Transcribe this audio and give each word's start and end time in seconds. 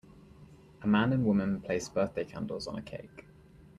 A 0.81 0.87
man 0.87 1.13
and 1.13 1.23
woman 1.27 1.61
place 1.61 1.87
birthday 1.87 2.25
candles 2.25 2.65
on 2.65 2.75
a 2.75 2.81
cake. 2.81 3.25